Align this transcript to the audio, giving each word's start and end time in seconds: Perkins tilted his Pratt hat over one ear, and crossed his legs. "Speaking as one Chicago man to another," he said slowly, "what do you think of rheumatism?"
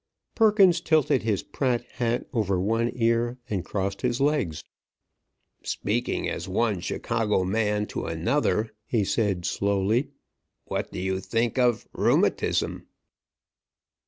Perkins 0.33 0.81
tilted 0.81 1.21
his 1.21 1.43
Pratt 1.43 1.85
hat 1.91 2.25
over 2.33 2.59
one 2.59 2.91
ear, 2.95 3.37
and 3.51 3.63
crossed 3.63 4.01
his 4.01 4.19
legs. 4.19 4.63
"Speaking 5.63 6.27
as 6.27 6.47
one 6.49 6.79
Chicago 6.79 7.43
man 7.43 7.85
to 7.85 8.07
another," 8.07 8.71
he 8.87 9.03
said 9.03 9.45
slowly, 9.45 10.09
"what 10.65 10.91
do 10.91 10.99
you 10.99 11.19
think 11.19 11.59
of 11.59 11.87
rheumatism?" 11.93 12.87